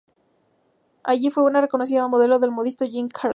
[1.03, 3.29] Allí fue una reconocida modelo del modisto Jean Cartier.